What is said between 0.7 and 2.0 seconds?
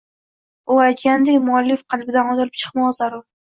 U aytganidek, muallif